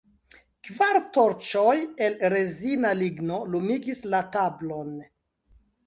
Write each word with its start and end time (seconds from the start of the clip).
Kvar 0.67 0.97
torĉoj 1.17 1.75
el 2.07 2.17
rezina 2.37 2.97
ligno 3.05 3.41
lumigis 3.53 4.05
la 4.15 4.27
tablon. 4.39 4.95